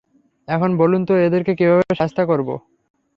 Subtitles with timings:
[0.47, 2.49] এখন বলুন তো এদেরকে কীভাবে শায়েস্তা করব?